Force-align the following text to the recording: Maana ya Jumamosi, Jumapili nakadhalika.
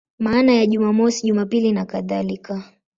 Maana 0.19 0.53
ya 0.53 0.65
Jumamosi, 0.65 1.27
Jumapili 1.27 1.71
nakadhalika. 1.71 2.63